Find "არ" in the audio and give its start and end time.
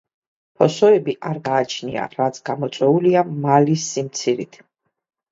1.31-1.35